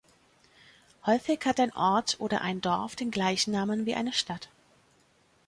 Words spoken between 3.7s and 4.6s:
wie eine Stadt.